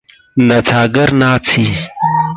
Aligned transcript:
نڅاګر 0.47 1.09
ناڅي. 1.19 1.65